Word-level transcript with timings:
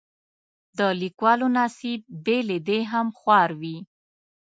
د 0.77 0.79
لیکوالو 1.01 1.47
نصیب 1.57 2.01
بې 2.25 2.37
له 2.49 2.57
دې 2.67 2.79
هم 2.91 3.07
خوار 3.19 3.49
وي. 3.61 3.77